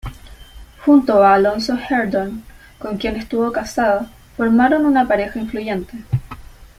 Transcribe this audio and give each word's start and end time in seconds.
Junto 0.83 1.21
a 1.23 1.35
Alonzo 1.35 1.77
Herndon, 1.77 2.43
con 2.79 2.97
quien 2.97 3.17
estuvo 3.17 3.51
casada, 3.51 4.09
formaron 4.35 4.87
una 4.87 5.07
pareja 5.07 5.37
influyente. 5.39 5.95